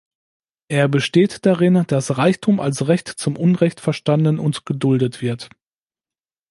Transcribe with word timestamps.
Er 0.67 0.87
besteht 0.87 1.45
darin, 1.45 1.83
dass 1.85 2.17
„Reichtum 2.17 2.59
als 2.59 2.87
Recht 2.87 3.07
zum 3.07 3.37
Unrecht“ 3.37 3.79
verstanden 3.79 4.39
und 4.39 4.65
geduldet 4.65 5.21
wird. 5.21 5.51